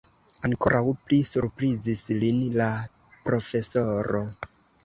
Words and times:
Ankoraŭ 0.47 0.79
pli 1.09 1.19
surprizis 1.33 2.03
lin 2.23 2.41
la 2.63 2.71
profesoro. 3.29 4.25